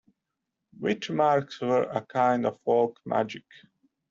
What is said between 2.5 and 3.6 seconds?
folk magic.